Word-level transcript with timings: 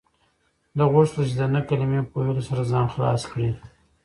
ده 0.77 0.83
غوښتل 0.93 1.23
چې 1.29 1.35
د 1.39 1.43
نه 1.53 1.61
کلمې 1.69 1.99
په 2.09 2.15
ویلو 2.23 2.41
سره 2.49 2.61
ځان 2.71 2.85
خلاص 2.93 3.21
کړي. 3.31 3.49